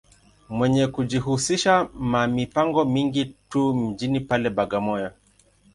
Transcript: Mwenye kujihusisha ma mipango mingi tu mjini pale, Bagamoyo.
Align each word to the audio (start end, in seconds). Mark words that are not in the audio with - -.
Mwenye 0.49 0.87
kujihusisha 0.87 1.89
ma 2.11 2.27
mipango 2.27 2.85
mingi 2.85 3.35
tu 3.49 3.73
mjini 3.73 4.19
pale, 4.19 4.49
Bagamoyo. 4.49 5.11